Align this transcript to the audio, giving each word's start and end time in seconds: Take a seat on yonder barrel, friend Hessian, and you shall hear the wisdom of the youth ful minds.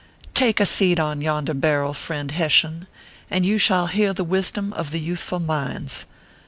Take 0.33 0.59
a 0.59 0.65
seat 0.65 0.99
on 0.99 1.21
yonder 1.21 1.53
barrel, 1.53 1.93
friend 1.93 2.31
Hessian, 2.31 2.87
and 3.29 3.45
you 3.45 3.59
shall 3.59 3.85
hear 3.85 4.13
the 4.13 4.23
wisdom 4.23 4.73
of 4.73 4.89
the 4.89 4.99
youth 4.99 5.19
ful 5.19 5.37
minds. 5.39 6.07